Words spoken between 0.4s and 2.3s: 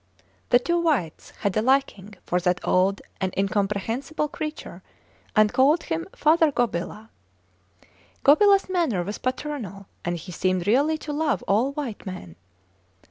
The two whites had a liking